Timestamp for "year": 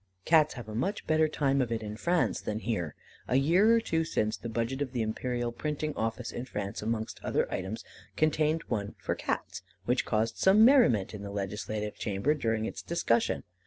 3.35-3.71